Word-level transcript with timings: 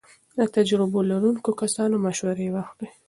له 0.37 0.45
تجربو 0.55 0.99
لرونکو 1.09 1.49
کسانو 1.61 1.95
مشورې 2.05 2.47
واخلئ. 2.53 2.89